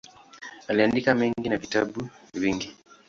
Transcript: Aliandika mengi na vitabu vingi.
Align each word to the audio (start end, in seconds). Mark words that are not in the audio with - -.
Aliandika 0.67 1.15
mengi 1.15 1.49
na 1.49 1.57
vitabu 1.57 2.09
vingi. 2.33 2.75